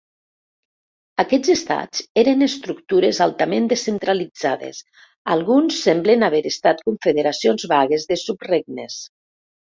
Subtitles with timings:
[1.23, 4.81] Aquests estats eren estructures altament descentralitzades;
[5.37, 8.99] alguns semblen haver estat confederacions vagues de subregnes.